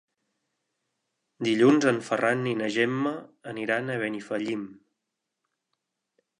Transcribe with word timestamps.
Dilluns 1.47 1.85
en 1.91 1.99
Ferran 2.07 2.41
i 2.53 2.55
na 2.63 2.71
Gemma 2.77 3.13
aniran 3.55 3.87
a 3.87 4.01
Benifallim. 4.07 4.67